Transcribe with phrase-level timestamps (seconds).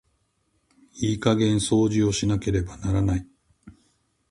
[0.99, 3.27] いい加減掃除をしなければならない。